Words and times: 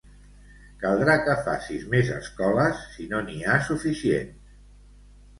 Caldrà 0.83 1.17
que 1.25 1.33
facis 1.49 1.83
més 1.91 2.09
escoles, 2.15 2.81
si 2.93 3.05
no 3.11 3.19
n'hi 3.27 3.35
ha 3.43 3.59
suficients. 3.69 4.49